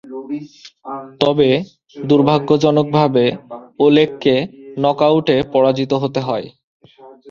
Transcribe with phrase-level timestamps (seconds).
[1.21, 1.49] তবে,
[2.03, 3.25] দুর্ভাগ্যজনকভাবে
[3.79, 4.35] ওলেগকে
[4.77, 6.47] নকআউটে পরাজিত হতে হয়।